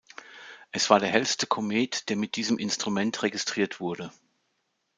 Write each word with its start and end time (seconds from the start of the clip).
Es 0.71 0.89
war 0.89 0.99
der 0.99 1.09
hellste 1.09 1.45
Komet, 1.45 2.09
der 2.09 2.15
mit 2.15 2.35
diesem 2.35 2.57
Instrument 2.57 3.21
registriert 3.21 3.79
wurde. 3.79 4.11